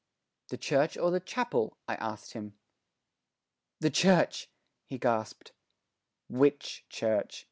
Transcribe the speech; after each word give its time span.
"The 0.47 0.57
church 0.57 0.97
or 0.97 1.11
the 1.11 1.19
chapel?" 1.19 1.77
I 1.87 1.93
asked 1.93 2.33
him. 2.33 2.57
"The 3.81 3.91
church," 3.91 4.49
he 4.87 4.97
gasped. 4.97 5.51
"Which 6.27 6.85
church?" 6.89 7.39